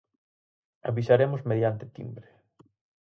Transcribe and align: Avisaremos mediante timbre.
Avisaremos 0.89 1.45
mediante 1.49 1.85
timbre. 1.97 2.27